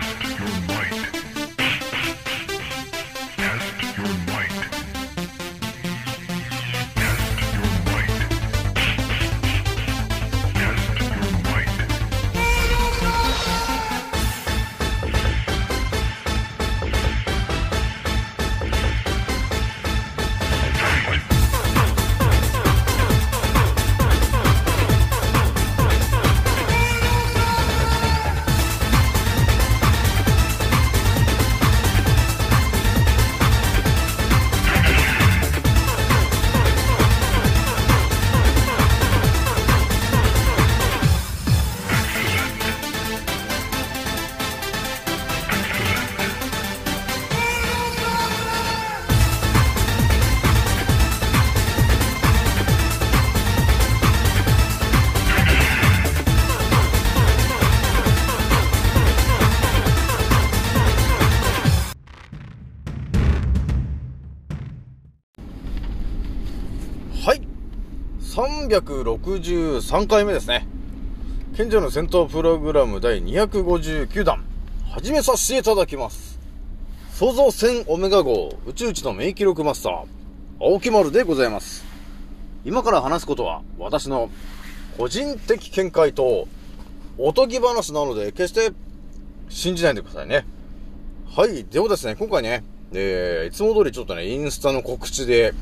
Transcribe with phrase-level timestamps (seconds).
[0.00, 1.33] Test your might.
[68.80, 70.66] 363回目ですね。
[71.56, 74.42] 賢者の戦闘プログラム第259弾、
[74.90, 76.40] 始めさせていただきます。
[77.12, 80.04] 創造戦オメガ号宇宙一の名記録マスター、
[80.60, 81.84] 青木丸でございます。
[82.64, 84.28] 今から話すことは、私の
[84.98, 86.48] 個人的見解と、
[87.16, 88.72] おとぎ話なので、決して
[89.48, 90.44] 信じないでくださいね。
[91.36, 91.64] はい。
[91.64, 95.54] ではですね、今回ね、えー、いつも通りちょっとね、インスタの告知で、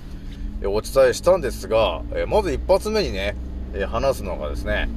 [0.66, 3.36] お伝えしたんですが、えまず一発目にね、
[3.74, 4.88] え話すのがですね、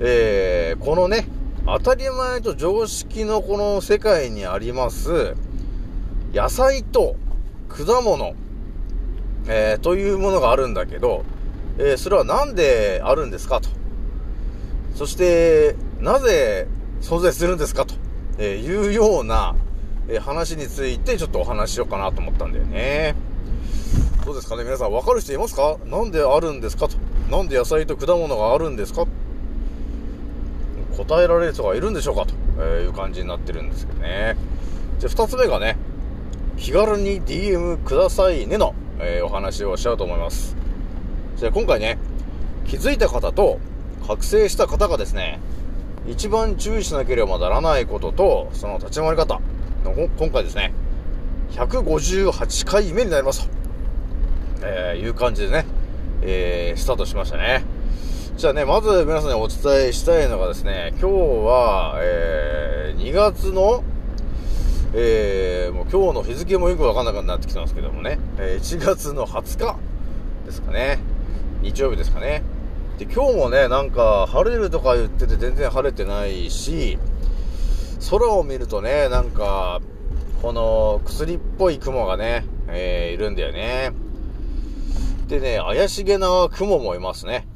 [0.00, 1.26] えーこのね、
[1.66, 5.34] 当たり前と常識のこの世界にあります、
[6.32, 7.16] 野菜と
[7.68, 8.34] 果物、
[9.48, 11.24] えーというものがあるんだけど、
[11.78, 13.68] えーそれはなんであるんですかと。
[14.94, 16.68] そして、なぜ
[17.00, 17.94] 存在するんですかと、
[18.38, 19.54] えいうような、
[20.08, 23.14] え話についてちょっとお話しようかなと思ったんだよね。
[24.26, 24.64] どうですかね？
[24.64, 25.78] 皆さん分かる人いますか？
[25.84, 26.88] なんであるんですか？
[26.88, 26.96] と。
[27.30, 29.06] なんで野菜と果物があるんですか？
[30.96, 32.26] 答えられる人がいるんでしょうか？
[32.26, 32.34] と。
[32.58, 34.36] えいう感じになってるんですけどね。
[34.98, 35.76] じゃあ二つ目がね、
[36.56, 40.56] 気軽に DM くださいねの、えーお話をしちゃうと思います。
[41.36, 41.96] じゃあ今回ね、
[42.66, 43.60] 気づいた方と
[44.08, 45.38] 覚醒した方がですね、
[46.08, 49.40] 一番注意しなければならないことと、その立ち回り方
[49.84, 50.74] の今回ですね、
[51.52, 53.54] 158回目になりますと、
[54.62, 55.66] えーいう感じでね、
[56.22, 57.64] えースタートしましたね。
[58.36, 63.82] じゃあね、まず皆さんにお伝えしたいのがですね、今日は、えー2月の、
[64.94, 69.76] えーもう今日の日付もよくわかんなくなってきてますけどもね、え1月の20日
[70.46, 70.98] ですかね。
[71.62, 72.42] 日曜日ですかね。
[72.98, 76.98] で、今日もね、なんか晴れるとか言ってて全然晴れてないし、
[78.10, 79.80] 空を見るとね、なんか、
[80.42, 83.92] この薬っぽい雲がね、えーいるんだよね。
[85.26, 87.46] でね、怪しげな雲もいますね。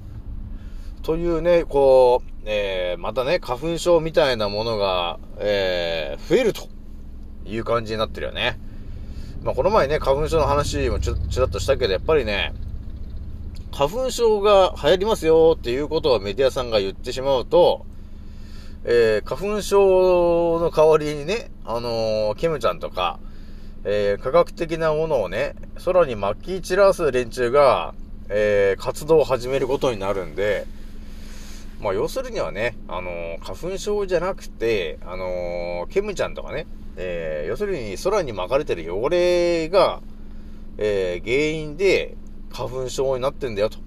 [1.02, 6.68] というね、こう、えーまたね、花粉症みたいなものが、えー増えると
[7.46, 8.58] いう感じになってるよね。
[9.42, 12.52] まあ、この前ね、花粉症の話もちょ、ちらっとしたけど、やっぱりね、
[13.72, 17.86] 花粉症が流行りますよっていうことをメディアさんが言ってしまうと、
[18.84, 23.20] えー花粉症の代わりにね、あのーケムちゃんとか、
[23.84, 25.54] えー科学的なものをね、
[25.84, 27.94] 空に撒き散らす連中が、
[28.28, 30.66] えー活動を始めることになるんで、
[31.80, 40.00] まあ、要するにはね、あのー花粉症じゃなくて、あのーケムちゃんとかね、えー要するに空に巻かれてる汚れが、
[40.76, 42.16] え原因で
[42.50, 43.78] 花粉症になってんだよ、と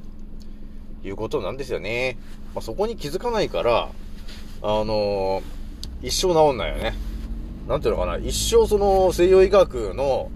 [1.03, 2.17] いうことなんですよね。
[2.55, 3.89] まあ、そこに気づかないから、
[4.63, 5.43] あの
[6.01, 6.93] 一生治んないよね。
[7.67, 10.29] なんていうのかな、一生その西洋医学の、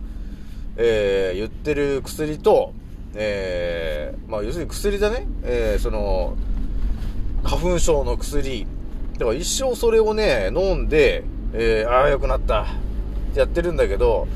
[0.77, 2.73] えー言ってる薬と、
[3.15, 6.35] えーまあ要するに薬だね、えーその、
[7.43, 8.65] 花粉症の薬。
[9.17, 11.23] だから一生それをね、飲んで、
[11.53, 12.63] えーああ、良くなった。
[12.63, 12.65] っ
[13.33, 14.27] てやってるんだけど、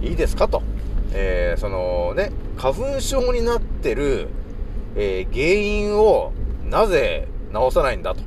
[0.00, 0.62] いいですかと。
[1.12, 4.28] えーそのね、花粉症になってる、
[4.96, 6.32] えー原因を
[6.70, 8.22] なぜ治さないんだと。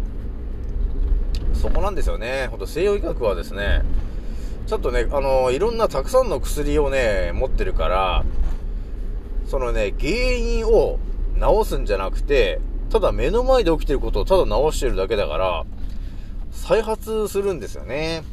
[1.57, 2.48] そこなんですよね。
[2.50, 3.83] ほんと西洋医学はですね、
[4.68, 8.25] ちょっとね、あのいろんなたくさんの薬をね、持ってるから、
[9.48, 11.00] そのね、原因を
[11.39, 12.59] 治すんじゃなくて、
[12.89, 15.65] ただ目の前で起きてることをただ治してるだけだから、
[16.51, 18.24] 再発するんですよね。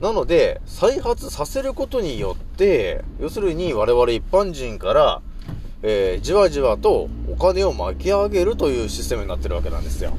[0.00, 5.22] なので、再発させることによって、要するに我々一般人から、
[5.82, 10.12] えーじわじわとお金を巻き上げるというシステムになってるわけなんですよ。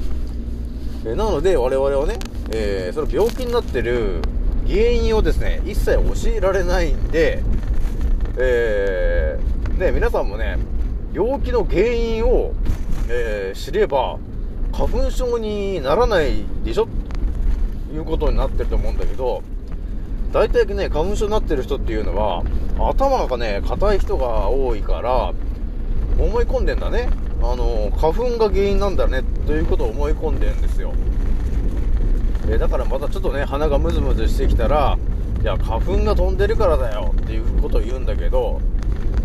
[1.06, 2.18] えなので我々はね、
[2.50, 4.20] えーその病気になってる
[4.66, 7.42] 原因をですね一切教えられないんで
[8.38, 10.58] えーね皆さんもね
[11.12, 12.52] 病気の原因を、
[13.08, 14.18] えー知れば
[14.72, 16.88] 花粉症にならないでしょ？
[17.88, 19.42] ということになってると思うんだけど
[20.32, 22.42] 大体ね花粉症になってる人っていうのは
[22.76, 25.32] 頭がね硬い人が多いから
[26.18, 27.08] 思い込んでんだね。
[27.42, 30.94] あの花粉が原因なんだねということを思い込んでんですよ。
[32.48, 34.98] えだからまたちょっとね鼻がムズムズしてきたら
[35.42, 38.60] いや花粉が飛んでるからだよっていうことを言うんだけど、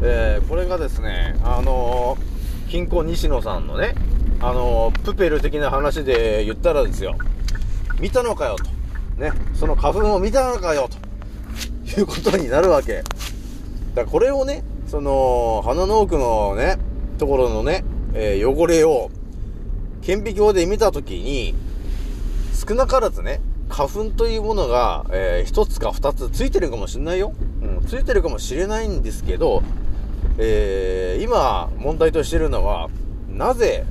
[0.02, 3.96] えーこれがですねあのー、金庫西野さんのね
[4.42, 7.16] あのープペル的な話で言ったらですよ。
[8.00, 8.64] 見たのかよと。
[9.22, 10.98] ねその花粉を見たのかよと。
[12.00, 12.98] いうことになるわけ。
[12.98, 13.06] だか
[13.96, 16.78] らこれをねその鼻の奥のね
[17.20, 17.84] ところのね、
[18.14, 19.12] えー汚れを
[20.02, 21.54] 顕微鏡で見たときに
[22.54, 27.34] 少なからずね、花粉というものが、えー一つか二つついてるかもしれないよ。
[27.62, 29.62] うん、ついてるかもしれないんですけど、
[30.40, 32.90] えー今問題としてるのは、
[33.30, 33.86] なぜ、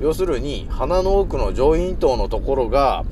[0.00, 3.04] 要するに鼻の奥の上咽頭のところが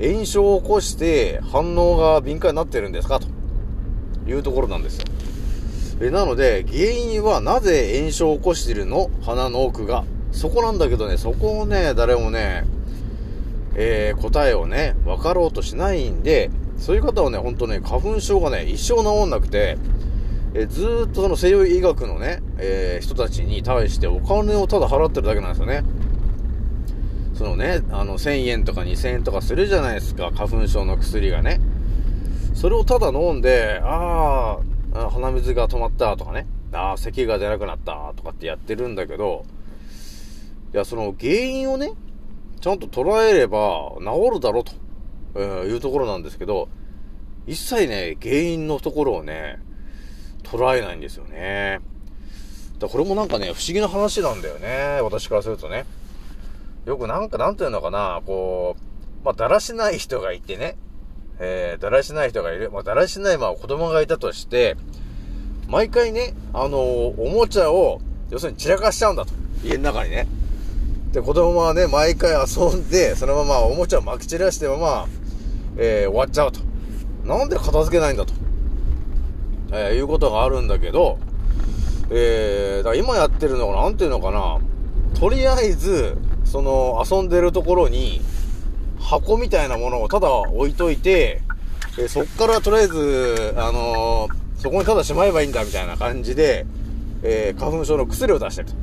[0.00, 3.26] 炎症を起こして反応が敏感になってるんですかと
[4.26, 5.11] いうところなんですよ。
[6.04, 9.08] えなので、原因はなぜ炎症を起こしているの？
[9.22, 10.04] 鼻の奥が。
[10.32, 12.64] そこなんだけどね、そこをね、誰もね、
[13.76, 19.78] えー答えをね、分かろうとしないんで、そういう方はね、ほんとね、花粉症がね、一生治んなくて、
[20.54, 25.84] えーずーっとその西洋医学のね、えー人たちに対してお金をただ払ってるだけなんですよね。
[27.34, 31.60] そのね、あの、1000円とか2000円とかするじゃないですか、花粉症の薬がね。
[32.54, 39.44] それをただ飲んで、あーあ、鼻水が止まったとかね、ああ、咳が出なくなったとかってやってるんだけど、
[40.74, 41.92] いや、その原因をね、
[42.60, 44.72] ちゃんと捉えれば治るだろうと、
[45.34, 46.68] えーいうところなんですけど、
[47.46, 49.58] 一切ね、原因のところをね、
[50.42, 51.80] 捉えないんですよね。
[52.78, 55.86] だこれもなんかね、不思議な話なんだよね、私からするとね。
[56.84, 60.76] よくなんか、なんていうのかな、こう、まあ、だらしない人がいてね、
[61.44, 62.70] えー、だらしない人がいる。
[62.70, 64.76] まあ、だらしない、まあ、子供がいたとして、
[65.68, 68.00] 毎回ね、あのおもちゃを、
[68.30, 69.34] 要するに散らかしちゃうんだと。
[69.64, 70.28] 家の中にね。
[71.10, 75.08] で、子供はね、毎回遊んで、そのままおもちゃを撒き散らしてまま、
[75.76, 76.60] えー終わっちゃうと。
[77.24, 78.34] なんで片付けないんだと。
[79.72, 81.18] えーいうことがあるんだけど、
[82.10, 84.58] えー、だから今やってるのが、なんていうのかな。
[85.18, 88.20] とりあえず、その、遊んでるところに、
[89.02, 91.42] 箱みたいなものをただ置いといて、
[91.98, 96.66] えそっからとりあえず、あのーそこにただしまえばいいんだみたいな感じで、
[97.22, 98.74] えー花粉症の薬を出してると。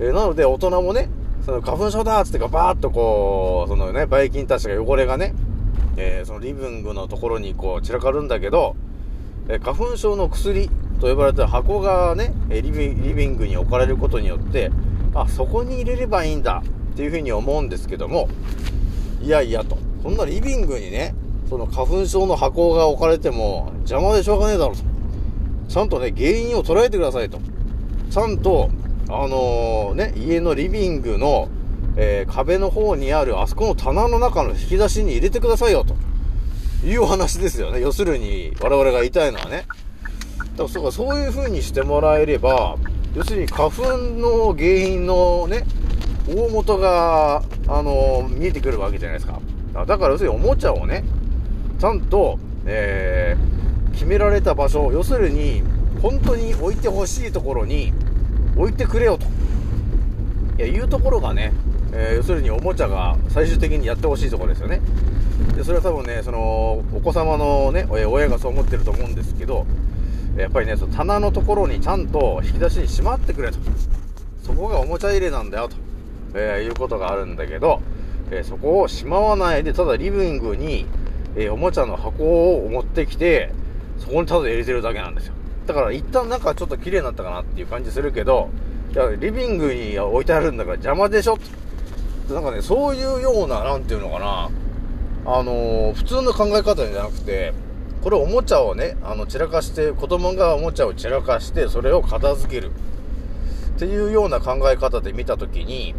[0.00, 1.08] えーなので大人もね、
[1.46, 5.34] その花粉症だっつってかバーっとこう、そのね、ばい菌たちが汚れがね、
[5.96, 8.74] えそのリビングのところにこう散らかるんだけど、
[9.48, 10.68] え花粉症の薬
[11.00, 14.70] と呼ばれた箱がね、えリビリビングに置かれることによって、
[15.14, 18.28] あ、そこに入れればいいんだっていうふうに思うんですけども、
[19.22, 19.78] いやいやと。
[20.02, 21.14] そんなリビングにね、
[21.48, 24.82] その花粉症の箱が置かれても邪魔でしょうがねえだろと。
[25.68, 27.38] ちゃんとね、原因を捉えてくださいと。
[28.10, 28.68] ちゃんと、
[29.08, 31.48] あのね、家のリビングの、
[31.96, 35.94] えー壁の方にあるあそこの棚の中の引き出しに入れてくださいよと。
[36.84, 37.80] いうお話ですよね。
[37.80, 39.66] 要するに、我々が言いたいのはね。
[40.56, 42.76] だからそうかそういう風にしてもらえれば、
[43.14, 43.82] 要するに花粉
[44.18, 45.64] の原因のね、
[46.28, 49.40] 大元が、あの見えてくるわけじゃないですか。
[49.86, 51.04] だから要するにおもちゃをね、
[51.78, 53.62] ちゃんと、えー
[53.92, 55.62] 決められた場所、要するに、
[56.00, 57.92] 本当に置いてほしいところに
[58.56, 59.26] 置いてくれよと。
[60.58, 61.52] いや、いうところがね、
[61.92, 64.80] えー要するにおもちゃが最終的にやってほしいところですよね。
[65.54, 69.66] で、それは多分ね、その、お子様のね、親がそう思ってると思うんですけど、
[70.36, 73.58] やっぱりね、その棚のところにちゃんと引き出しにしまってくれと。
[74.42, 75.76] そこがおもちゃ入れなんだよと、
[76.34, 77.80] えーいうことがあるんだけど、
[78.30, 80.86] えーそこをしまわないで、ただリビングに、
[81.36, 82.24] えーおもちゃの箱
[82.56, 83.52] を持ってきて、
[83.98, 85.34] そこにただ入れてるだけなんですよ。
[85.66, 88.50] だから一旦中ちょっと綺麗になったかなっていう感じするけど、
[88.92, 91.38] いや、リビングに置いてあるんだから邪魔でしょ
[92.30, 94.50] なんかね、そういうような、なんていうのかな、
[95.24, 97.52] あのー普通の考え方じゃなくて、
[98.02, 102.70] これおもちゃをね、あの、散らかして、子供がおもちゃを散らかして、それを片付ける。
[103.76, 105.94] っていうような考え方で見たときに、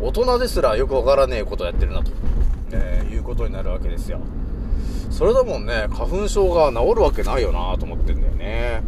[0.00, 2.12] 大人ですらよくわからねえことをやってるなと、
[2.72, 4.20] えーいうことになるわけですよ。
[5.10, 8.82] それだもんね、花粉症が治るわけないよなと思ってんだよね。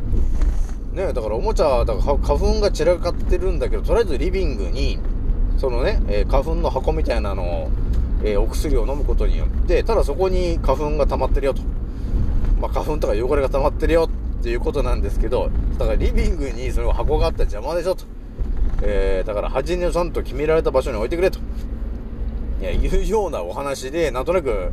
[0.93, 4.99] ねだからおもちゃ、だから花粉が散らかってるんだけど、とりあえずリビングに、
[5.59, 7.71] そのね、えー花粉の箱みたいなのを
[8.23, 11.63] えーお薬を飲むことによって、ただそこに花粉が溜まってるよと。
[12.61, 18.05] まあ、花粉とか汚れが溜まってるよっていうことなんですけど、だからリビングにその箱があったら邪魔でしょと。
[18.83, 21.39] えー、だから端にちゃんと決められた場所に置いてくれと。
[22.61, 24.71] いや、いうようなお話で、なんとなく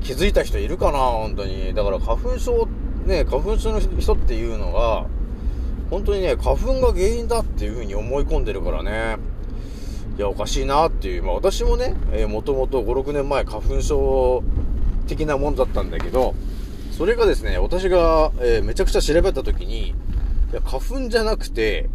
[0.00, 1.74] 気づいた人いるかな、本当に。
[1.74, 2.68] だから花粉症、
[3.06, 5.06] ね、花粉症の人っていうのが、
[5.90, 9.16] 本当にね、花粉が原因だっていう風に思い込んでるからね。
[10.16, 11.22] いや、おかしいなっていう。
[11.22, 14.42] まあ私もね、えー、もともと5、6年前花粉症
[15.06, 16.34] 的なもんだったんだけど、
[16.90, 19.94] それがですね、私が、えーめちゃくちゃ調べた時に、い
[20.52, 21.88] や、花粉じゃなくて、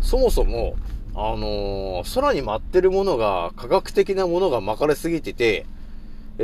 [0.00, 0.76] そもそも、
[1.14, 5.66] あのー空に舞ってるものが、科学的なものが巻かれすぎてて、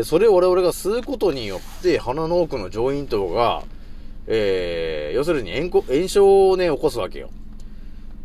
[0.04, 3.62] それを我々が吸うことによって、鼻の奥の上咽頭が、
[4.26, 7.30] えー要するに炎炎症をね、起こすわけよ。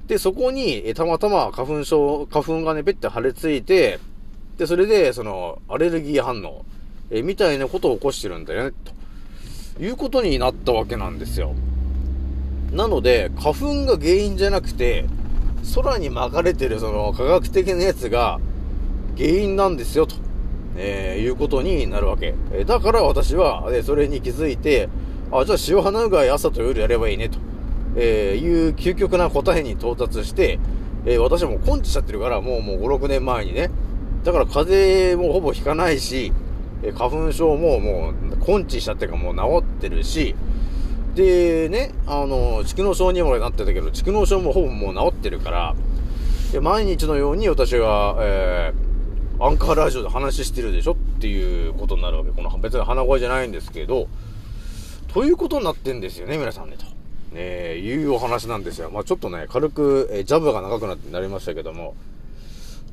[0.08, 4.00] で、そこに、えたまたま花粉症、花粉がね、ぺって腫れついて、
[4.58, 6.64] で、それで、その、アレルギー反応、
[7.10, 8.72] えみたいなことを起こしてるんだよね、
[9.78, 11.56] ということになったわけなんですよ。
[12.72, 15.06] なので、花粉が原因じゃなくて、
[15.76, 18.40] 空に巻かれてるその科学的なやつが
[19.18, 20.16] 原因なんですよ、と、
[20.78, 22.34] えーいうことになるわけ。
[22.54, 24.90] えーだから私は、えーそれに気づいて、
[25.32, 27.38] あ、じゃあ塩鼻うがい朝と夜やればいいね、と、
[27.96, 30.60] えーいう究極な答えに到達して、
[31.06, 33.70] えー私はもう根治しちゃってるから、もうもう5、6年前にね。
[34.24, 36.34] だから風邪もほぼひかないし、
[36.84, 40.36] え花粉症ももう根治しちゃってるからもう治ってるし、
[41.16, 45.76] でね、あの、蓄膿症にもなってたけど、蓄膿症もほぼもう治ってるから、
[46.52, 52.32] で毎日のように私が、えー、アンカーラジオで話してるでしょっていうことになるわけ。
[52.32, 54.08] この別に鼻声じゃないんですけど、
[55.14, 56.86] ということになってんですよね、皆さんね、と。
[57.34, 58.90] え、いうお話なんですよ。
[58.92, 61.96] まあちょっとね、軽く、えージャブが長くなってなりましたけども。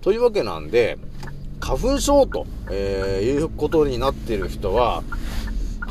[0.00, 0.98] というわけなんで、
[1.60, 5.02] 花粉症と、えーいうことになってる人は、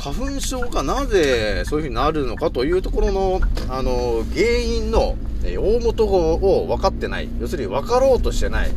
[0.02, 7.28] 花粉症がなぜそういう風になるのかというところの、あの、原因の、え大元を分かってない。
[7.40, 8.72] 要するに分かろうとしてない。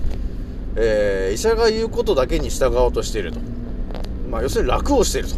[0.75, 3.39] えー医者が言うことだけに従おうとしていると。
[4.29, 5.35] まあ、要するに楽をしていると。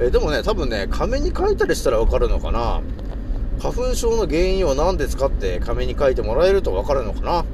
[0.00, 2.80] えーでもね、多分ね、紙に書いたりしたら分かるのかな。
[3.60, 7.44] 花粉症の原因を何ですかって紙に書いてもらえると分かるのかな。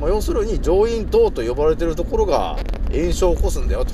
[0.00, 2.56] まあ、要するに上咽頭と呼ばれてるところが
[2.90, 3.92] 炎症を起こすんだよと。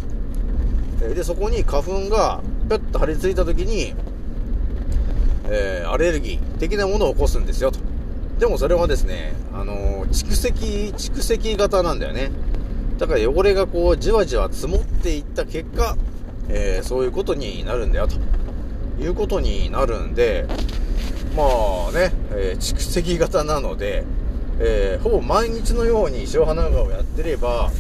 [1.09, 3.95] で、そこに花粉がぴょっと張り付いた時に、
[5.51, 7.79] えーアレルギー的なものを起こすんですよと。
[8.39, 12.31] でもそれはですね、あのー蓄積、蓄積型なんだよね。
[12.99, 15.97] だから汚れがこう、じわじわ積もっていった結果、
[16.49, 18.17] えーそういうことになるんだよと。
[19.03, 20.47] いうことになるんで、
[21.37, 21.43] ま
[21.89, 24.05] あね、えー蓄積型なので、
[24.61, 27.71] えーほぼ毎日のように塩花川をやってれば、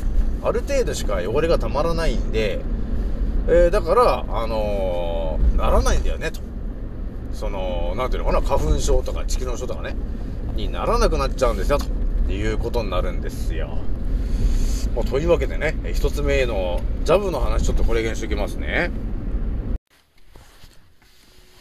[0.45, 2.61] ある程度しか汚れがたまらないんで、
[3.49, 6.41] えーだから、あのーならないんだよね、と。
[7.33, 9.97] その、なんていうのかな、花粉症とか蓄膿症とかね、
[10.55, 13.79] にならなくなっちゃうんですよ、ということになるんですよ。
[14.95, 18.91] まあというわけでね、一つ目のジャブの話、ちょっとこれにしておきますね。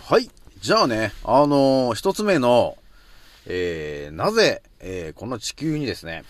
[0.04, 0.30] はい。
[0.60, 2.78] じゃあね、あのー一つ目の、
[3.48, 6.24] えー、なぜ、えーこの地球にですね、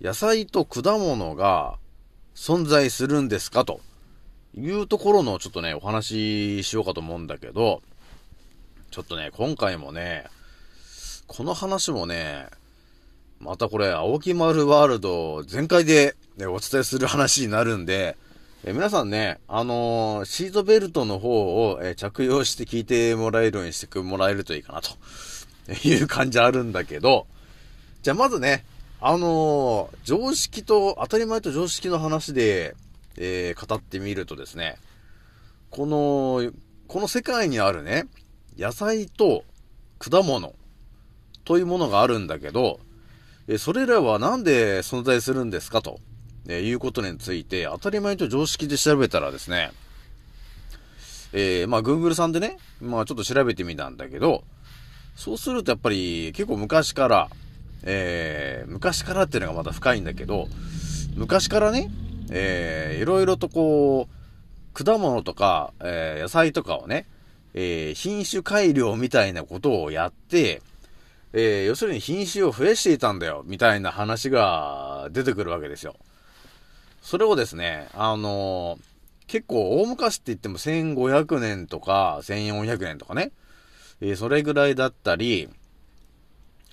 [0.00, 1.78] 野菜と果物が
[2.34, 3.80] 存在するんですかと
[4.56, 7.82] いうところのちょっとね、お話ししようかと思うんだけど、
[8.90, 10.24] ちょっとね、今回もね、
[11.26, 12.48] この話もね、
[13.38, 18.16] またこれ、青木丸ワールド全開で、ね、お伝えする話になるんで、
[18.64, 24.90] え皆さんね、あのーシートベルトの方を、え着用して聞いてもらえるようにしてもらえるといいかなと
[25.88, 27.26] いう感じあるんだけど、
[28.02, 28.66] じゃあまずね、
[29.00, 32.74] あのー常識と、当たり前と常識の話で、
[33.22, 34.78] えー語ってみるとですね、
[35.68, 36.50] この、
[36.88, 38.06] この世界にあるね、
[38.58, 39.44] 野菜と
[39.98, 40.54] 果物
[41.44, 42.80] というものがあるんだけど、
[43.46, 46.00] えそれらはなんで存在するんですかと、
[46.48, 49.70] えいうことについて、当たり前と常識で調べたらですね、
[51.32, 54.44] えーまあ、Google さんでね、まあ、ちょっと調べてみたんだけど、
[55.14, 57.28] そうするとやっぱり結構昔から、
[57.82, 60.48] えー昔からっていうのがまた深いんだけど、
[61.16, 61.90] 昔からね、
[62.30, 64.08] えーいろいろとこ
[64.74, 67.06] う、果物とか、えー野菜とかをね、
[67.54, 70.62] えー品種改良みたいなことをやって、
[71.32, 75.96] えー要するに品種を増やしていたんだよ、みたいな話が出てくるわけですよ。
[77.02, 78.90] それをですね、あのー
[79.26, 83.30] 結構大昔って言っても1500年とか1400年とかね、
[84.00, 85.48] えーそれぐらいだったり、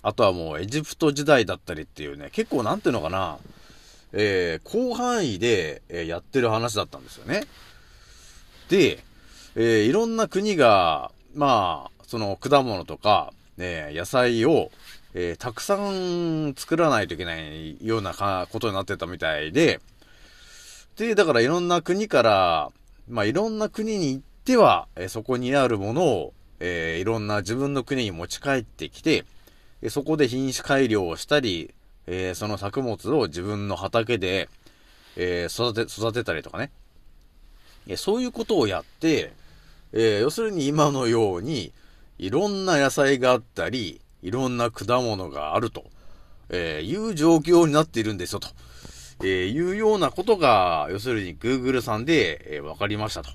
[0.01, 3.37] あとはもうエジプト時代だったりっていうね、結構なんていうのかな、
[4.19, 7.43] えー広範囲で、えーやってる話だったんですよね。
[8.67, 9.03] で、
[9.55, 14.71] えーいろんな国が、まあ、その果物とか、えー野菜を、
[15.13, 19.79] えーたくさん作らないといけないようなことになってたみたいで、
[20.95, 22.71] で、だからいろんな国から、
[23.07, 29.25] まあいろんな国に行っては、えーそこにあるものを、えーいろんな自分の国に持ち帰ってきて、
[29.89, 31.71] そこで品種改良をしたり、
[32.07, 34.49] えーその作物を自分の畑で、
[35.17, 36.71] えー育て、育てたりとかね。
[37.87, 39.33] えそういうことをやって、
[39.93, 41.73] えー要するに今のように、
[42.17, 45.85] いろんな野菜があったり、いろんな果物があると、
[46.49, 48.47] えいう状況になっているんですよ、と、
[49.23, 53.29] えいうようなことが、要するに Google さんで、え分かりましたと、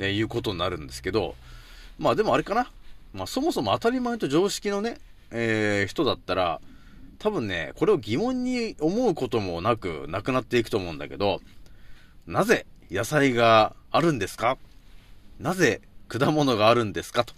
[0.00, 1.36] えいうことになるんですけど、
[1.98, 2.70] まあでもあれかな。
[3.12, 4.98] まあそもそも当たり前と常識のね、
[5.30, 6.60] え人だったら、
[7.18, 11.40] 多分ね、これを疑問に思うこともなく、なくなっていくと思うんだけど、
[12.26, 14.58] なぜ野菜があるんですか？
[15.38, 17.24] なぜ果物があるんですか？
[17.24, 17.34] と、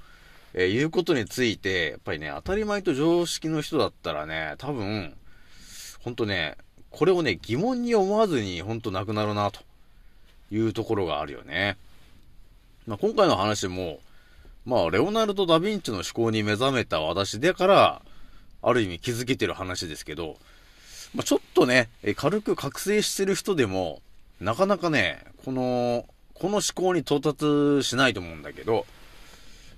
[0.54, 5.14] えーいうことについて、やっぱりね、当たり前と常識の人だったらね、多分、
[6.00, 6.56] ほんとね、
[6.90, 9.60] これをね、疑問に思わずに、ほんとなくなるな、と
[10.50, 11.76] いうところがあるよね。
[12.86, 13.98] まあ、今回の話も、
[14.64, 18.02] まあ、レオナルド・ダ・ヴィンチの思考に目覚めた私だから、
[18.62, 20.36] ある意味気づけてる話ですけど、
[21.14, 24.02] まあ、ちょっとね、軽く覚醒してる人でも、
[24.40, 28.86] なかなかね、この、この思考に到達しないと思うんだけど、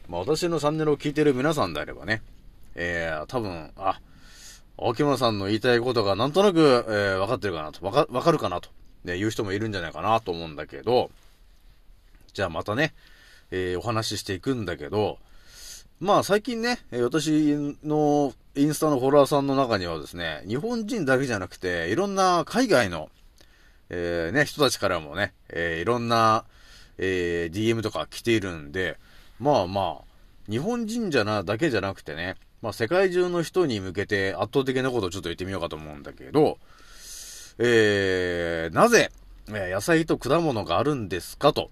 [0.09, 2.23] まあ、私のチャンネルを聞いてる皆さんであればね、
[2.75, 4.01] えー、多分、あ、
[4.79, 8.71] 青木村さんの言いたいことがなんとなく、えー、分かってるかなと、わか、わかるかなと、
[9.05, 11.11] ね、言う人もいるんじゃないかなと思うんだけど、
[12.33, 12.95] じゃあまたね、
[13.51, 15.19] えーお話ししていくんだけど、
[16.01, 23.09] まあ最近ね、私のインスタのフォロワーさんの中にはですね、日本人だけじゃなくて、いろんな海外の、
[23.89, 26.45] えーね、人たちからもね、えーいろんな、
[26.99, 28.99] えー DM とか来ているんで、
[29.39, 36.59] まあまあ、日本人じゃな、だけじゃなくてね、まあ世界中の人に向けて圧倒的なことをちょっと言ってみようかと思うんだけど、
[37.61, 39.13] えー、なぜ、
[39.47, 41.71] 野菜と果物があるんですかと、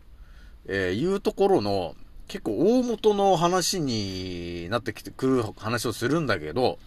[0.67, 1.97] えーいうところの、
[2.29, 6.79] 結構大元の話になってきてくる話をするんだけど、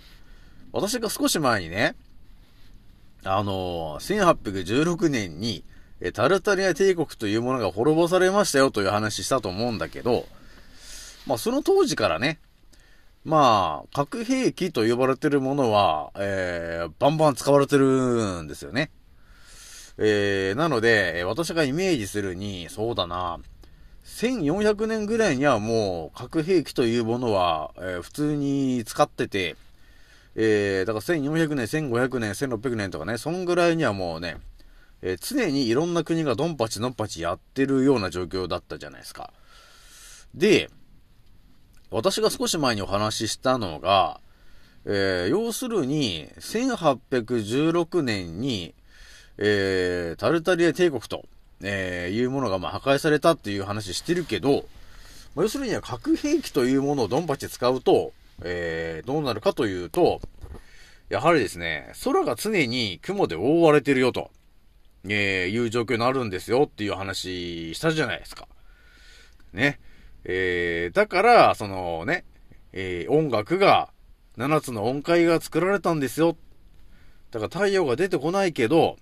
[0.71, 1.95] 私が少し前にね、
[3.23, 5.63] あの1816年に、
[6.01, 10.25] えタルタリア帝国というものが滅ぼされましたよという話したと思うんだけど、
[11.25, 12.39] まあその当時からね、
[13.25, 18.91] まあ、核兵器と呼ばれてるものは、えー、バンバン使われてるんですよね。
[19.97, 23.39] えー、なので、私がイメージするに、そうだな、
[24.09, 29.55] 1400年ぐらいにはもう核兵器というものは、えー普通に使ってて、
[30.35, 34.37] えー、だから1400年、1500年、1600年とかね、そんぐらいにはもうね、
[35.03, 39.31] えー常にいろんな国がドンパチドンパチやってるような状況だったじゃないですか。
[40.33, 40.69] で、
[41.91, 44.19] 私が少し前にお話ししたのが、
[44.85, 48.73] えー要するに、1816年に、
[49.37, 51.23] えータルタリア帝国と、
[51.61, 54.65] えーいうものがま破壊されたっていう話してるけど、
[55.35, 60.21] まあ要するには核兵器というものをドンパチ使うと、えーどうなるかというと、
[61.09, 64.31] やはりですね、空が常に雲で覆われてるよと、
[65.05, 68.47] えーいう状況になるんですよっていう話したじゃないですか。
[69.53, 69.79] ね。
[70.25, 72.25] えー、だから、そのね、
[72.73, 73.89] えー音楽が、
[74.37, 76.37] 7つの音階が作られたんですよ。
[77.31, 78.97] だから太陽が出てこないけど、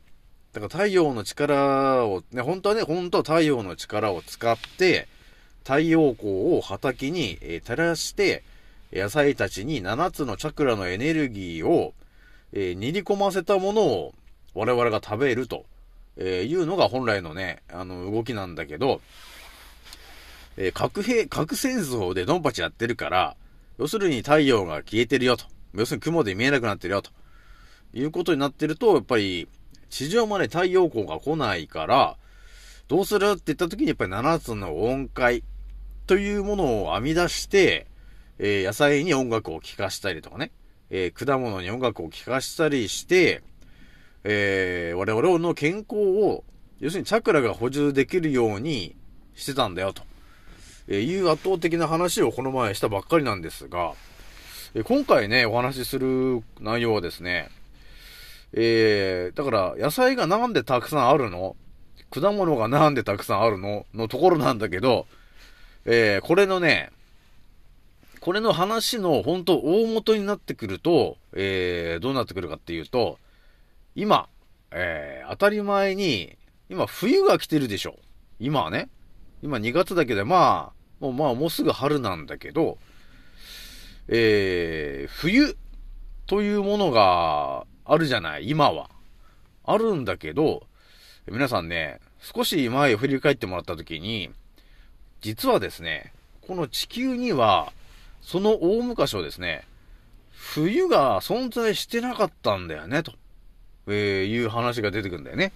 [0.60, 5.08] だから太陽の力を、ね、本当はね、本当は太陽の力を使って、
[5.64, 8.44] 太陽光を畑に、え照らして、
[8.92, 11.94] 野菜たちに7つのチャクラのエネルギーを、
[12.54, 14.16] えー練り込ませたものを
[14.56, 15.66] 我々が食べると、
[16.16, 19.02] えいうのが本来のね、あの動きなんだけど、
[20.56, 23.36] えー核兵、核戦争でドンパチやってるから、
[23.78, 25.46] 要するに太陽が消えてるよと。
[25.76, 27.12] 要するに雲で見えなくなってるよと。
[27.94, 29.48] いうことになってると、やっぱり、
[29.90, 32.18] 地上まで太陽光が来ないから、
[32.88, 35.44] どうするって言った時にやっぱり7つの音階
[36.06, 37.88] というものを編み出して、
[38.40, 40.52] えー野菜に音楽を聴かしたりとかね、
[40.90, 43.42] えー果物に音楽を聴かしたりして、
[44.24, 46.44] えー我々の健康を、
[46.80, 48.96] 要するにチャクラが補充できるように
[49.36, 50.04] してたんだよと。
[50.88, 53.94] えいう圧倒的な話をこの前したばっかりなんですが、
[54.74, 57.50] え今回ね、お話しする内容はですね、
[58.60, 61.56] えー、だから野菜がなんでたくさんあるの？
[62.10, 63.86] 果物がなんでたくさんあるの？
[63.94, 65.06] のところなんだけど、
[65.86, 66.90] えー、これのね、
[68.20, 73.20] これの話の本当大元になってくると、えー、どうなってくるかっていうと、
[73.94, 74.28] 今、
[74.72, 76.36] えー、当たり前に、
[76.68, 77.96] 今冬が来てるでしょ。
[78.40, 78.90] 今はね。
[79.44, 82.80] 今2月だけど、まあ、もうまあもうすぐ春なんだけど、
[84.08, 85.56] えー、冬
[86.26, 88.90] というものがあるじゃない、今は。
[89.66, 90.68] あるんだけど、
[91.30, 94.30] 皆さんね、少し前を振り返ってもらったときに、
[95.22, 97.72] 実はですね、この地球には、
[98.22, 99.64] その大昔をですね、
[100.32, 103.14] 冬が存在してなかったんだよね、と、
[103.88, 105.52] えー、いう話が出てくるんだよね。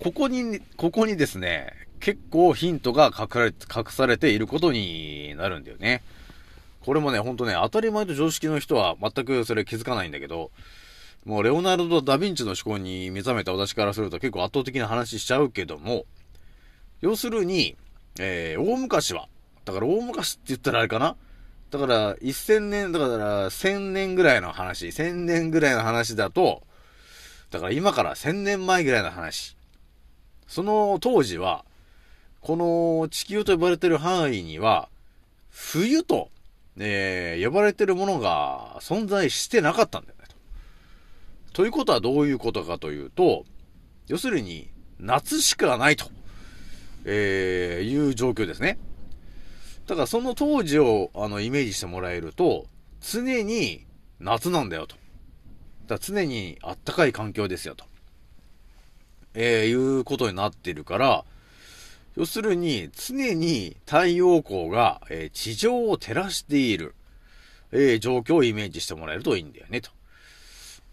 [0.00, 6.02] ここに、ここにですね、結構ヒントが隠れ隠されていることになるんだよね。
[6.84, 10.50] これもね、ほんとね、当たり前と常識の人は全くそれ気づかないんだけど、
[11.24, 16.06] もうレオナルド・ダ・ヴィンチの思考に目覚めた私からすると結構圧倒的な話しちゃうけども、
[17.00, 17.76] 要するに、
[18.18, 19.28] えー、大昔は、
[19.64, 21.16] だから大昔って言ったらあれかな
[21.70, 26.62] だから1000年、だから1000年ぐらいの話、1000年ぐらいの話だと、
[27.50, 29.56] だから今から1000年前ぐらいの話。
[30.46, 31.64] その当時は、
[32.40, 34.88] この地球と呼ばれてる範囲には、
[35.50, 36.30] 冬と、
[36.82, 40.24] えー、呼ばれてるものが存在してなかったんだよね。
[41.52, 43.44] とということはどういうことかというと、
[44.08, 46.10] 要するに、夏しかないと、
[47.04, 48.78] えー、いう状況ですね。
[49.86, 52.66] だからその当時をあのイメージしてもらえると、
[53.00, 53.86] 常に
[54.18, 54.96] 夏なんだよと。
[55.86, 57.84] だ常にあったかい環境ですよと。
[59.34, 61.24] えー、いうことになってるから、
[62.16, 66.94] 要するに、常に太陽光が、えー、地上を照らしている、
[67.72, 69.90] えー、状況をイメージしてもらえるといいんだよね、と。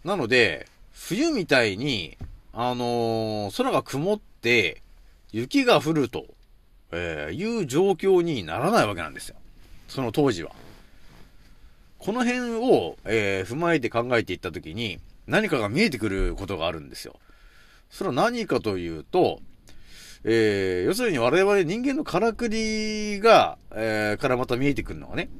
[0.04, 2.16] なので、冬みたいに、
[2.52, 4.82] あのー、空が曇って、
[5.32, 6.26] 雪が降ると、
[6.92, 9.36] え、いう状況にならないわけなんですよ。
[9.88, 10.52] その当時は。
[11.98, 17.16] この辺を、え、踏まえて考えていったときに、何かが見えてくることがあるんですよ。
[17.90, 19.40] それは何かというと、
[20.24, 25.30] えー、要するに我々人間のからくりが、えー、からまた見えてくるのはね、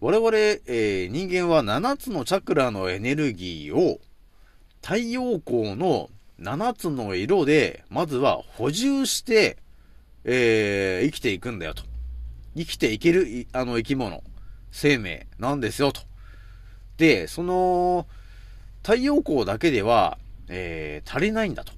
[0.00, 3.98] 我々、えー、人間は7つのチャクラのエネルギーを
[4.82, 9.56] 太陽光の7つの色で、まずは補充して、
[10.24, 11.82] えー、生きていくんだよと。
[12.56, 14.22] 生きていける、あの生き物、
[14.70, 16.02] 生命なんですよと。
[16.98, 18.06] で、その、
[18.82, 20.18] 太陽光だけでは、
[20.48, 21.72] えー、足りないんだと。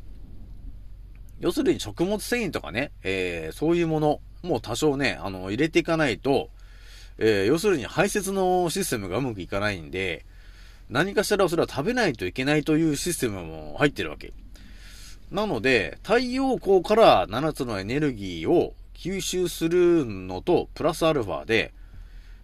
[1.40, 6.50] 要するに食物繊維とかね、えー、そういうもの、も多少ね、あの、入れていかないと、
[7.18, 10.24] えー、要するに排泄のシステムがうまくいかないんで、
[10.88, 14.32] 何かしらそれは食べないといけないというシステムも入ってるわけ。
[15.30, 21.74] なので、太陽光から7つのエネルギーを吸収するのと、プラスアルファで、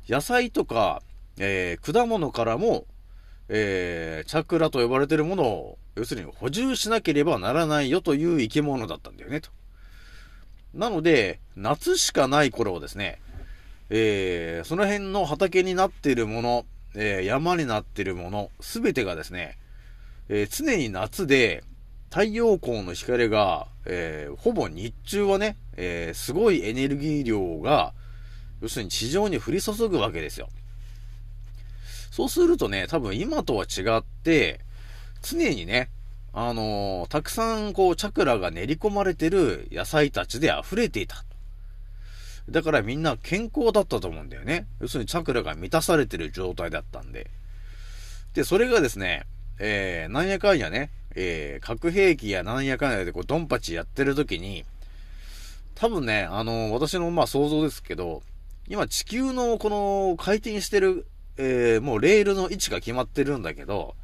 [0.08, 1.02] 野菜とか、
[1.38, 2.84] えー、果物からも、
[3.48, 9.50] えー、チャクラと呼ばれてるものを要するに補充しなければならないよという生き物だったんだよね、と。
[10.74, 13.20] なので、夏しかない頃はですね、
[13.90, 19.58] えー、その辺の畑になっているもの、えー、山になっているもの、すべてがですね、
[20.28, 21.62] えー、常に夏で、
[22.10, 27.92] 太陽光の光が、えー、ほぼ日中はね、えー、すごいエネルギー量が、
[28.60, 30.48] 要するに地上に降り注ぐわけですよ。
[32.14, 34.60] そうするとね、多分今とは違って、
[35.20, 35.90] 常にね、
[36.32, 41.24] あのー、たくさんこう、チャクラが練り込まれてる野菜たちで溢れていた。
[42.48, 44.68] だからみんな健康だったと思うんだよね。
[44.80, 47.32] 要するにチャクラが満たされてる状態だったんで。
[48.32, 49.26] で、それがですね、
[49.58, 54.64] えー、なんやかんやね、えー、核兵器やなんやかんやでこう、ドンパチやってる時に、
[55.74, 58.22] 多分ね、あのー、私のまあ想像ですけど、
[58.68, 63.96] 今地球のこの回転してる、えー、もうレールの位置が決まってるんだけど、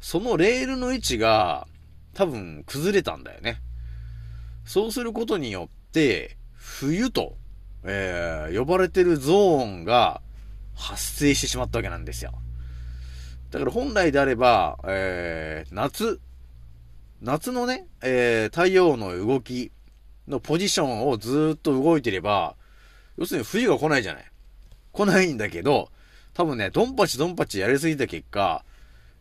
[0.00, 1.66] そのレールの位置が
[2.14, 3.60] 多分崩れたんだよね。
[4.64, 7.36] そうすることによって、冬と、
[7.84, 10.20] えー、呼ばれてるゾーンが
[10.74, 12.32] 発生してしまったわけなんですよ。
[13.50, 16.20] だから本来であれば、えー、夏、
[17.22, 19.70] 夏のね、えー、太陽の動き
[20.28, 22.56] のポジションをずっと動いてれば、
[23.16, 24.24] 要するに冬が来ないじゃない。
[24.92, 25.90] 来ないんだけど、
[26.36, 28.62] 多分ね、ドンパチドンパチやりすぎた結果、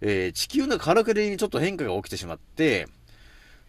[0.01, 2.89] えー、地球のからくりにちょっと変化が起きてしまって、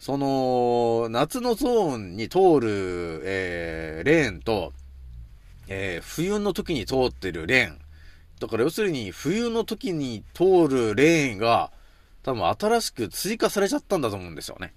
[0.01, 4.73] その、夏のゾーンに通る、えー、レーンと、
[5.69, 7.79] えー、冬の時に通ってるレーン。
[8.41, 11.71] だから要するに、冬の時に通るレーンが、
[12.25, 14.75] 多分新しく追加されちゃったんだと思うんですよね。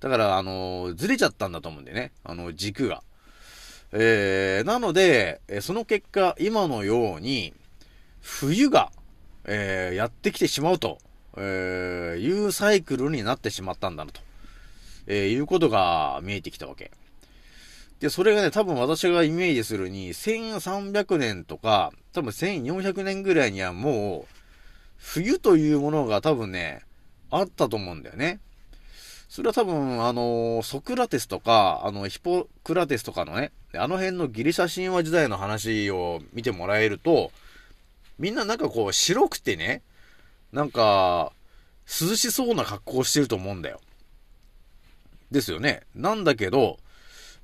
[0.00, 2.10] だから、あのー、ずれちゃったんだと思うんでね。
[2.24, 3.04] あの、軸が。
[3.92, 7.54] えー、なので、その結果、今のように、
[8.28, 8.92] 冬が、
[9.44, 10.98] えー、やってきてしまうと、
[11.36, 14.20] えー、いうサイクルになってしまったんだなと、
[15.06, 16.92] えー、いうことが見えてきたわけ。
[18.00, 24.34] で、それがね、多分私がイメージするに、1300年とか、多分1400年ぐらいにはもう、
[24.98, 26.82] 冬というものが多分ね、
[27.30, 28.40] あったと思うんだよね。
[29.28, 37.32] それは多分、あの、ソクラテスとか、あの、ヒポクラテスとかのね、あの辺のギリシャ神話時代の話を見てもらえると、
[38.18, 39.82] みんななんかこう、白くてね、
[40.52, 41.32] なんか、
[41.86, 43.80] 涼しそうな格好をしてると思うんだよ。
[45.30, 45.82] ですよね。
[45.94, 46.78] なんだけど、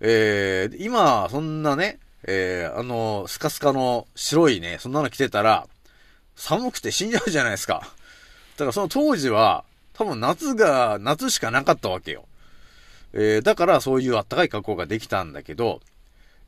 [0.01, 5.67] えー、今、そんなね、えー、あの、スカスカの白いね、そんなの着てたら、
[6.37, 7.81] 寒くて死んじゃうじゃないですか。
[8.57, 12.27] だからその当時は、多分夏が、夏しかなかったわけよ。
[13.13, 15.81] えー、だからそういうあったかい格好ができたんだけど、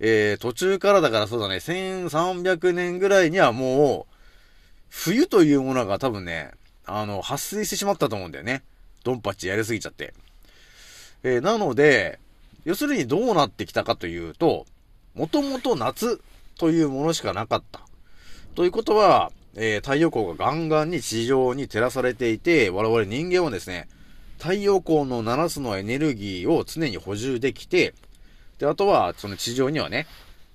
[0.00, 4.15] えー、途中からだからそうだね、1300年ぐらいにはもう、
[4.88, 6.52] 冬というものが多分ね、
[6.84, 8.62] あの、発生してしまったと思うんだよね。
[9.04, 10.14] ドンパッチやりすぎちゃって。
[11.22, 12.18] えー、なので、
[12.64, 14.66] 要するにどうなってきたかというと、
[15.14, 16.20] もともと夏
[16.58, 17.80] というものしかなかった。
[18.54, 23.88] ということは、えー、太陽光がガンガンに地上に照らされていて、我々人間はですね、
[24.38, 27.94] 太陽光の7つのエネルギーを常に補充できて、
[28.58, 30.06] で、あとは、その地上にはね、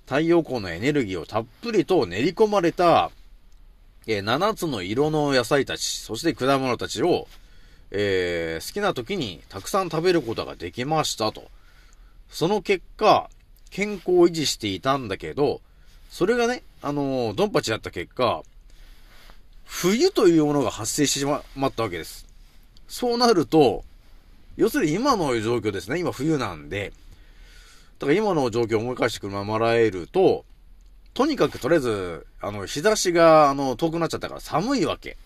[0.06, 3.10] 太陽光のエネルギーをたっぷりと練り込まれた、
[4.06, 7.28] えー、7つの色の野菜たち、そして果物たちを、
[7.90, 11.50] えー、好きな時にたくさん食べることができましたと。
[12.28, 13.28] その結果、
[13.70, 15.60] 健康を維持していたんだけど、
[16.10, 18.42] それがね、あのー、ドンパチだった結果、
[19.64, 22.26] 冬というものが発生してしまったわけです。
[22.88, 23.84] そうなると、
[24.56, 25.98] 要するに今の状況ですね。
[25.98, 26.92] 今冬なんで。
[27.98, 30.44] だから今の状況を思い返してもらえると、
[31.14, 35.16] とにかくとりあえず、あの、日差しが、あの、遠くなっちゃったから寒いわけ。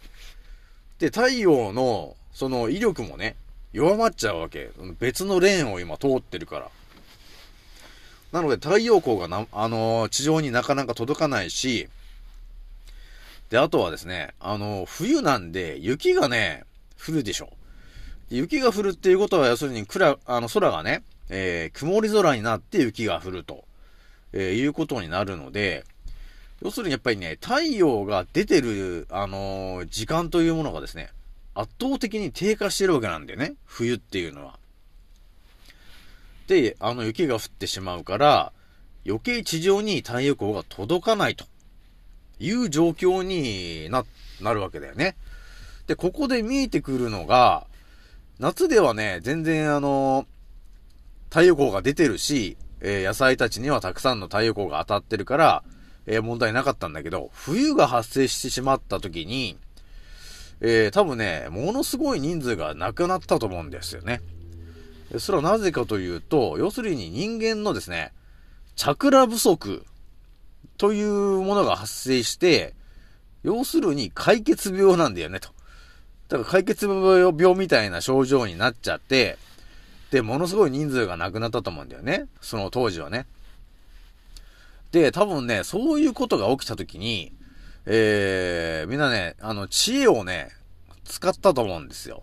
[0.99, 3.37] で、太陽の、その威力もね、
[3.73, 4.71] 弱まっちゃうわけ。
[4.99, 6.71] 別のレーンを今通ってるから。
[8.33, 11.89] なので太陽光がな、あの、地上になかなか届かないし、
[13.51, 16.65] で、あとはですね、あの、冬なんで雪がね、
[16.99, 17.51] 降るでしょ。
[18.29, 23.66] 雪が降るっていうことは、要するに、空、あの、空がね、えー、曇り空になって雪が降ると、
[24.39, 25.85] えー、いうことになるので、
[26.63, 31.11] 要するにやっぱりね、太陽が出てる、あのー、時間というものがですね、
[31.55, 33.55] 圧倒的に低下してるわけなんだよね。
[33.65, 34.59] 冬っていうのは。
[36.49, 38.53] で、あの雪が降ってしまうから、
[39.07, 41.47] 余計地上に太陽光が届かないと
[42.39, 44.05] いう状況にな、
[44.43, 45.17] なるわけだよね。
[45.87, 47.67] で、ここで見えてくるのが、
[48.39, 50.27] 夏ではね、全然あの、
[51.31, 55.65] 太陽光が出てるし、えー、野菜たちにはたくさんの太陽光が当たってるから、
[56.07, 59.57] えー、問題なかったんだけど、冬が発生してしまった時に、
[60.61, 64.23] えー、多分ね、ものすごい人数がなくなったと思うんですよね。
[65.19, 68.13] それはなぜかというと、要するに人間のですね、
[68.75, 69.85] チャクラ不足
[70.79, 72.75] というものが発生して、
[73.43, 75.51] 要するに解決病なんだよね、と。
[76.29, 79.39] だから解決病みたいな症状になっちゃって、
[80.11, 82.27] で、ものすごい人数がなくなったと思うんだよね。
[82.41, 83.27] その当時はね。
[84.93, 87.33] で、多分ね、そういうことが起きた時に、
[87.87, 90.51] えー、みんなね、あの、知恵をね、
[91.05, 92.23] 使ったと思うんですよ。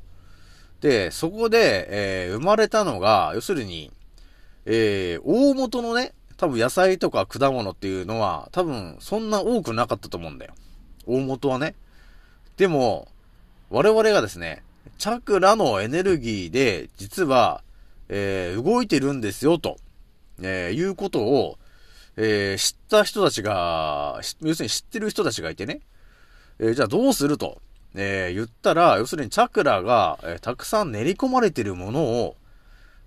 [0.82, 3.92] で、そこで、えー、生まれたのが、要するに、
[4.66, 10.54] えー、大元のね、多分野菜とか果物っていうのは、多分そんな多くなかったと思うんだよ。
[11.06, 11.76] 大元はね。
[12.58, 13.08] でも、
[13.70, 14.64] 我々がですね、
[14.98, 17.64] チャクラのエネルギーで、実は、
[18.10, 19.78] えー、動いてるんですよ、と、
[20.42, 21.58] えー、いうことを、
[22.16, 25.82] えー、知った人たちが、要するに知ってる人たちがいてね、
[26.60, 27.62] えー、じゃあどうすると、
[27.96, 32.36] えー、言ったら、要するにチャクラが、えー、たくさん練り込まれてるものを、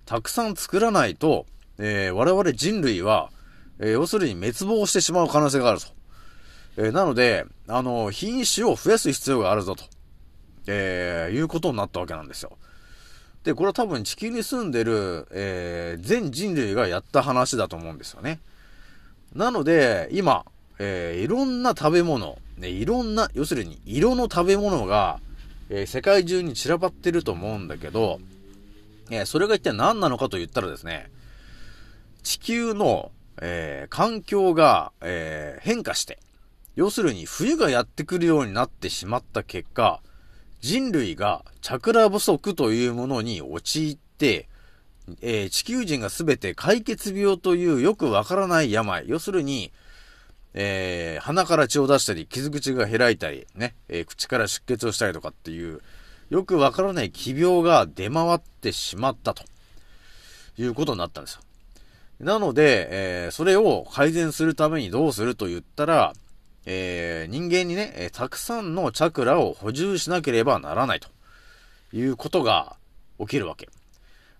[0.05, 1.45] たくさん作らないと、
[1.77, 3.29] えー、我々人類は、
[3.79, 5.87] えー、要するに滅亡してしまう可能性があると。
[6.77, 9.83] えー、なので、あの、品種を増やす必要があるぞと、
[10.67, 12.57] えー、いうことになったわけなんですよ。
[13.47, 18.41] で、これは多分地球に住んでる、えー、全人類がやった話だと思うんですよね。
[19.33, 20.43] なので、今、
[20.79, 25.21] えー、いろんな食べ物、ね、いろんな、要するに色の食べ物が、
[25.69, 28.19] えー、世界中に散らばってると思うんだけど、
[29.09, 31.09] えー、それが一体何なのかと言ったらですね、
[32.23, 36.19] 地球の、えー、環境が、え、変化して、
[36.75, 40.01] 要するに冬がやってくるようになってしまった結果、
[40.59, 44.47] 人類がチャクラ不足というものに陥って、
[45.21, 49.71] えー、地球人がすべて解決病というよくわからない病、要するに、
[50.53, 55.81] えー、鼻から血を出したり、傷口が開いたり、ね、えー、口から出血をしたりとかっていう、
[56.29, 59.43] よくわからない奇病が出回ってしまったと
[60.57, 61.41] いうことになったんですよ。
[62.19, 66.13] なので、えー、それを改善するためにどうすると言ったら、
[66.69, 71.07] えー、人間にね、えたくさんのチャクラを補充しなければならないと
[71.93, 72.75] いうことが
[73.19, 73.69] 起きるわけ。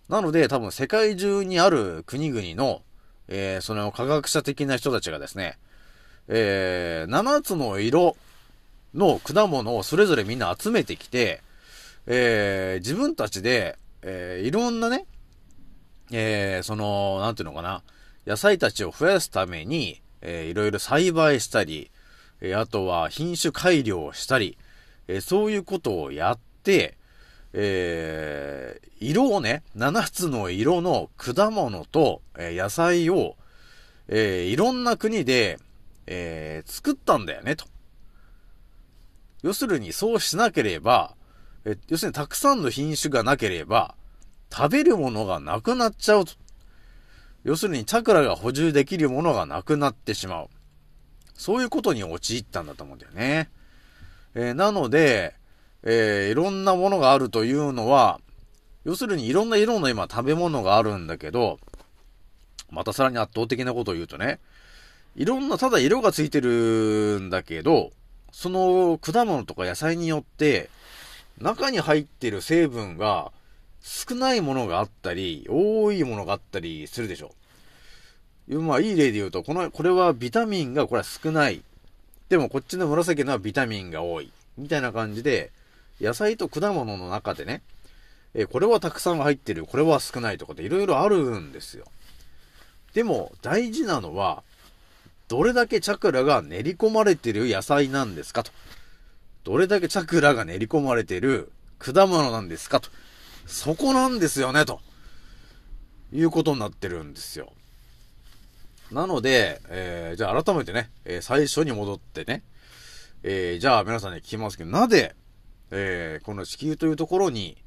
[0.09, 2.81] なので、多分世界中にある国々の、
[3.29, 5.57] えー、その科学者的な人たちがですね、
[6.27, 8.17] えー、7つの色
[8.93, 11.41] の果物をそれぞれみんな集めてきて、
[12.07, 15.05] えー、自分たちで、えー、いろんなね、
[16.11, 17.83] えー、その、なんていうのかな、
[18.25, 21.89] 野菜たちを増やすために、えー、いろいろ栽培したり、
[22.41, 24.57] え、あとは品種改良をしたり、
[25.07, 26.97] え、そういうことをやって、
[27.53, 33.35] えー、色をね、7つの色の果物と、え、野菜を、
[34.07, 35.59] えー、いろんな国で、
[36.05, 37.65] えー、作ったんだよね、と。
[39.43, 41.15] 要するに、そうしなければ、
[41.65, 43.95] え、要するにたくさんの品種がなければ、
[44.53, 46.33] 食べるものがなくなっちゃうと。
[47.43, 50.49] 要するに、チャクラが補充できるものがなくなってしまう。
[51.37, 53.49] そういうことに陥ったんだと思うんだよね。
[54.35, 55.35] えー、なので、
[55.83, 58.19] えー、いろんなものがあるというのは、
[58.83, 61.59] 要するにいろんな色の今食べ物があるんだけど、
[62.69, 64.39] またさらに圧倒的なことを言うとね、
[65.15, 67.91] いろんな、ただ色がついてるんだけど、
[68.31, 70.69] その果物とか野菜によって、
[71.39, 73.31] 中に入ってる成分が
[73.81, 77.31] 少ないものがあったり、多いものがあったりするでしょ。
[78.47, 81.63] まあ、いい例で言うと、この、これはビタミンがこれは少ない。
[82.29, 84.31] でもこっちの紫のはビタミンが多い。
[84.57, 85.51] みたいな感じで、
[85.99, 87.61] 野菜と果物の中でね、
[88.33, 91.85] えこれはたくさん入ってる、これは少ないとかでいろいろあるんですよ。
[92.93, 94.43] でも、大事なのは、
[95.27, 98.51] どれだけチャクラが練り込まれてる野菜なんですかと。
[99.43, 102.89] どれだけチャクラが練り込まれてる果物なんですかと。
[103.45, 104.79] そこなんですよね、と。
[106.13, 107.51] いうことになってるんですよ。
[108.91, 112.43] なので、えー、じゃあ改めてね、えー、最初に戻ってね、
[113.23, 115.15] えー、じゃあ皆さんに聞きますけど、なぜ、
[115.71, 117.57] えー、この地球というところに、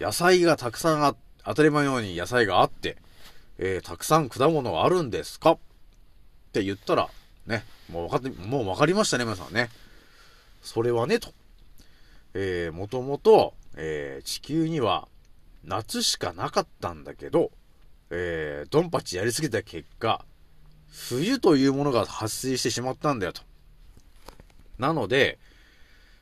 [0.00, 2.96] 野菜がたくさんあ、当たり前のように野菜があって、
[3.58, 5.52] えー、たくさん果物があるんですか？
[5.52, 5.58] っ
[6.52, 7.08] て言ったら、
[7.46, 9.68] ね、もう分かって、もう分かりましたね、皆さんね。
[10.62, 11.32] それはね、と。
[12.32, 15.06] えー、もともと、えー、地球には
[15.64, 17.50] 夏しかなかったんだけど、
[18.16, 20.24] えー、ドンパチやりすぎた結果、
[20.88, 23.42] 冬というものが発生してしまったんだよと。
[24.78, 25.38] なので、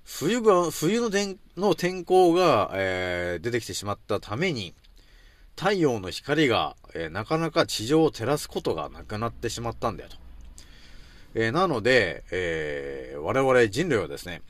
[0.05, 4.75] 冬が、冬の天の天候が、えー、出てきてしまったために、
[5.55, 10.17] 太陽の光が、えー、なかなか地上を照らすことがなくなってしまったんだよと。
[11.35, 14.41] えー、なので、えー、我々人類はですね、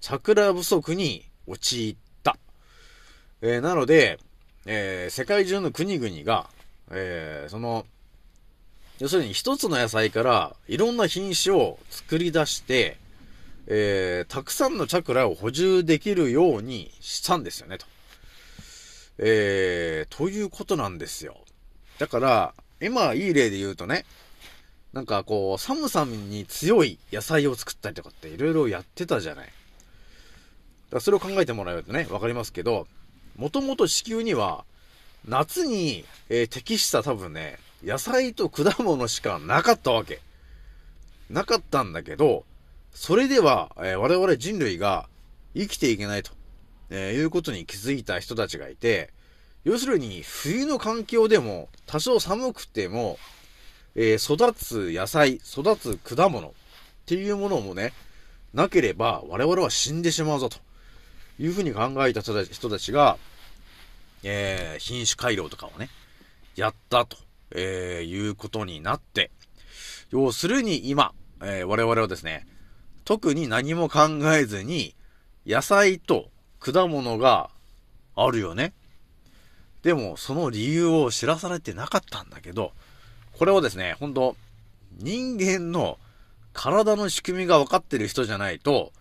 [0.00, 2.36] チャクラ不足に陥った。
[3.42, 4.20] えー、なので、
[4.66, 6.48] え世界中の国々が、
[6.90, 7.86] えその、
[8.98, 12.96] 要するに一つの野菜からいろんな品種を作り出して、
[13.66, 17.86] えー、たくさんのチャクラを補充できるようにしたんですよね、と。
[19.18, 21.38] えー、ということなんですよ。
[21.98, 24.04] だから、今いい例で言うとね、
[24.92, 29.46] なんかこう、寒さに強い野菜を作ったりとかっていろいろやってたじゃない。
[29.46, 29.54] だか
[30.92, 32.86] らそれを考えてもらえるとね、わかりますけど、
[33.36, 34.64] もともと地球には、
[35.26, 40.20] 夏に、えー、適した多分ね、野菜と果物しかなかったわけ。
[41.30, 42.44] なかったんだけど、
[42.92, 45.08] それでは、えー、我々人類が
[45.54, 46.32] 生きていけないと、
[46.90, 49.10] えー、いうことに気づいた人たちがいて、
[49.64, 53.18] 要するに冬の環境でも多少寒くても、
[53.94, 56.52] えー、育つ野菜、育つ果物っ
[57.06, 57.94] ていうものもね、
[58.52, 60.58] なければ我々は死んでしまうぞと
[61.38, 63.16] いうふうに考えた人たちが、
[64.24, 65.88] えー、品種改良とかをね、
[66.56, 67.16] やったと、
[67.50, 69.30] えー、いうことになって、
[70.10, 72.46] 要するに今、えー、我々はですね、
[73.04, 74.94] 特に何も考えずに、
[75.46, 77.50] 野菜と果物が
[78.16, 78.72] あるよね。
[79.82, 82.72] でも、その理由を知らされてなかったんだけど、
[83.32, 84.36] これをですね、本当
[84.98, 85.98] 人間の
[86.54, 88.92] 体の仕組みが分かってる人じゃないと、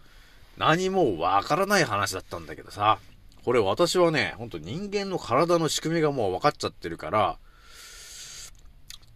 [0.58, 3.00] 何も分からない話だったんだけどさ、
[3.44, 7.38] これ私はね、ほんと人間の体の仕組みがもう分かっちゃってるから、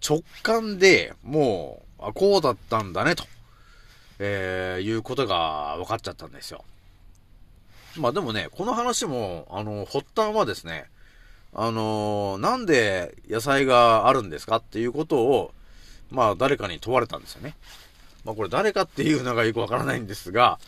[0.08, 3.24] 直感でもう、あ、こうだったんだね、と
[4.20, 6.64] えー、いうことが分かっちゃったんですよ。
[7.98, 10.86] まあでもね、この話も、あの、発端はですね、
[11.54, 15.54] あのー、なんで野菜があるんですかっていうことを、
[16.10, 17.56] まあ誰かに問われたんですよね。
[18.24, 20.60] まあこれ誰かっていうのがよくわからないんですが、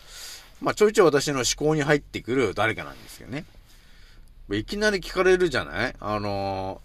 [0.60, 3.44] まあ、ちょいちょい私の思考に入ってくる誰かなんですよね。
[4.52, 5.94] いきなり聞かれるじゃない？
[6.00, 6.80] あの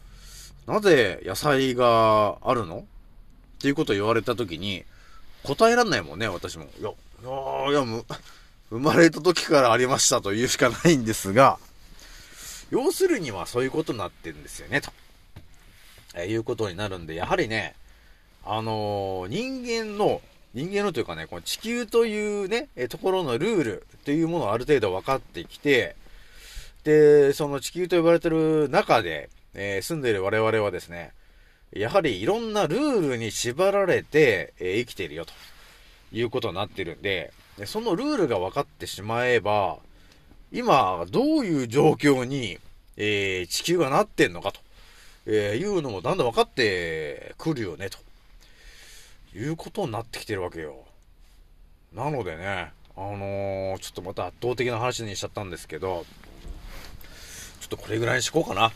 [0.68, 2.80] ー、なぜ野菜があるの？
[2.80, 4.86] っていうことを言われたときに、
[5.44, 6.66] 答えらんないもんね、私も。
[6.80, 8.06] いや、いや、む、
[8.70, 11.58] 生まれた時からありましたと言うしかないんですが、
[12.70, 14.92] 要するにはそういうことになってるんですよね、と。
[16.16, 17.76] え、いうことになるんで、やはりね、
[18.46, 20.22] あのー、人間の、
[20.56, 25.98] 人間のというかね、この地球というね、えところのルールというものをある程度分かってきて、
[26.86, 31.12] で、その地球と呼ばれてる中で、えー、住んでいる我々はですね、
[31.74, 35.34] やはりいろんなルールに縛られて、えー、生きているよと
[36.14, 37.34] いうことになってるんで、
[37.66, 39.78] そのルールが分かってしまえば、
[40.54, 42.60] 今、どういう状況に、
[42.96, 44.62] えー、地球がなってんのかと、
[45.26, 48.05] え、いうのもだんだん分かってくるよね、と。
[49.36, 50.86] いうことになってきてるわけよ。
[51.94, 56.06] なのでね、あのー、ちょっとまた圧倒的な話にしちゃったんですけど、
[57.60, 58.72] ちょっとこれぐらいにしこうかな。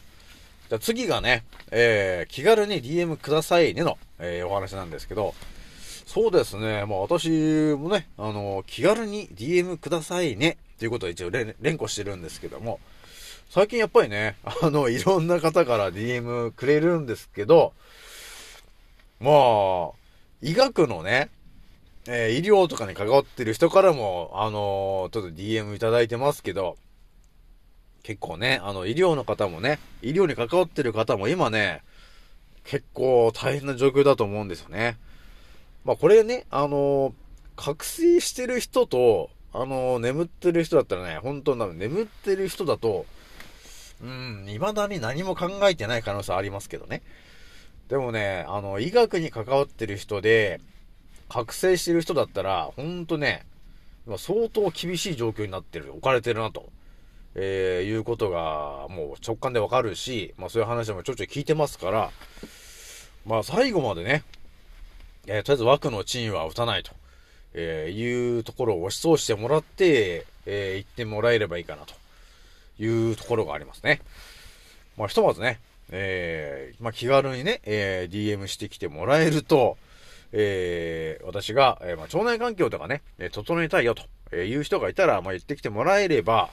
[0.70, 5.34] じゃ次がね、えー、気軽に DM くださいねの、えー、お話なんですけど、
[6.06, 12.80] そうですね、まあ私もね、あの、気軽に DM くださいね、ということを一応連呼してるんですけども、
[13.50, 17.74] 最近やっぱりね、あの、いろんな方から DM くれるんですけど、
[19.20, 19.99] まあ、
[20.42, 21.30] 医学のね、
[22.08, 26.78] えー、医療とかに関わってる人からも、あのー、ちょっと DM いただいてますけど、
[28.04, 31.84] 結構ね、あの、医療の方もね、医療に関わってる方も今ね、
[32.64, 34.98] 結構大変な状況だと思うんですよね。
[35.84, 37.14] まあこれね、あの、
[37.56, 43.06] 覚醒してる人と、あの、眠ってる人だったらね、本当なの、眠ってる人だと、
[44.02, 47.02] うん、未だに何も考えてない可能性ありますけどね。
[47.90, 50.62] でもね、あの、医学に関わってる人で、
[51.28, 53.46] 覚醒してる人だったら、ほんとね、
[54.18, 56.70] 相当厳しい状況になってる、置かれてるなと。
[57.36, 62.12] えー、いうことが、もう直感でわかるし、まあそういう話もちょいちょい聞いてますから、
[63.26, 64.24] まあ最後までね、
[65.28, 66.92] えー、とりあえず枠のチンは打たないと、
[67.54, 71.94] えー、いうところを押し通してもらって、えー、行ってもらえればいいかなと
[72.82, 74.02] いうところがありますね。
[74.98, 75.60] まあひとまずね、
[75.92, 79.78] えー、まあ気軽にね、えー、DM してきてもらえると、
[80.32, 86.50] えー、私が、えー、まあ、腸内環境とかね、え整えたいよと、えいう人がいたら、まあ、言ってきてもらえれば、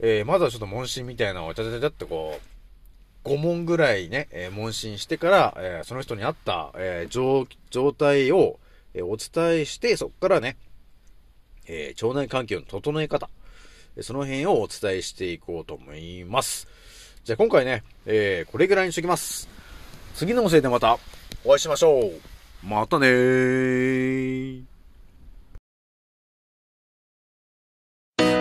[0.00, 2.40] えー、まずはちょっと問診みたいなのをちゃちゃちゃってこ
[3.24, 8.58] う、5問ぐらいね、えー、問診してから、えー、その人に合った、え状状態を、
[8.94, 10.56] えお伝えして、そこからね、
[11.66, 13.28] え腸内環境の整え方、
[14.02, 16.68] その辺をお伝えしていこうと思います。
[17.24, 19.48] じゃあ今回ね、えこれぐらいにしときます。
[20.14, 20.98] 次の音声でまた
[21.42, 22.66] お会いしましょう。
[22.66, 24.62] またねー。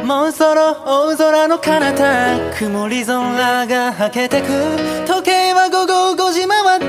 [0.04, 4.48] もうそろ大空の彼方曇り空がはけてく
[5.08, 6.86] 時計は午後5時回って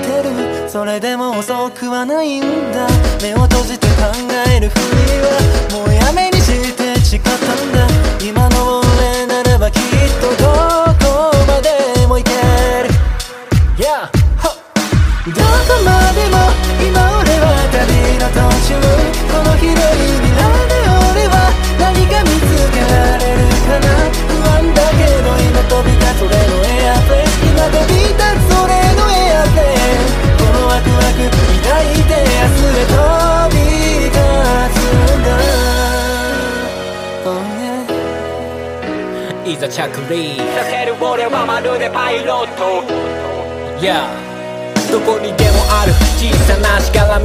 [0.65, 2.43] るそれでも遅くはないん
[2.73, 2.89] だ
[3.23, 3.95] 目を閉じて考
[4.53, 4.83] えるふり
[5.23, 7.84] はもうやめにして誓ったんだ
[19.65, 20.77] この広い未来で
[21.09, 21.49] 俺は
[21.81, 30.05] 何か見つけられるかな不安だけど今飛び立つ俺のエアプレイ今飛び立つ俺のエアプレイ
[30.37, 33.01] このワクワク抱いて明日へ飛
[33.57, 33.65] び
[34.05, 34.21] 立
[34.69, 34.85] つ
[35.17, 35.33] んだ、
[37.25, 39.81] oh yeah いざ着
[40.13, 42.85] 陸させる俺はまるでパイロット
[43.81, 44.25] Yeah
[44.93, 47.25] どこにでもある小さなしがらみ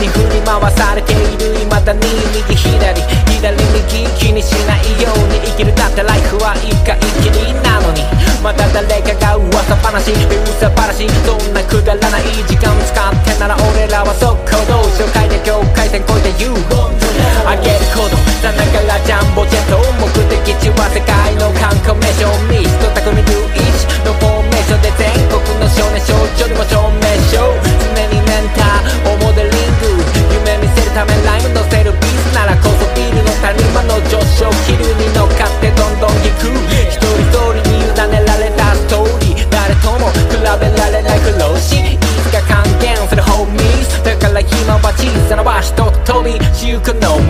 [0.00, 1.49] に振り回されている
[1.84, 2.00] だに
[2.34, 3.02] 右左
[3.40, 8.30] 左右気にしないように生きるだってライフは一回きりなのに。
[8.42, 16.56] また誰かが噂話噂話そんなくだらない時間使ってなら俺らは速攻動紹介で境界線越えて You
[17.44, 18.16] あげること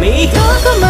[0.01, 0.89] 每一刻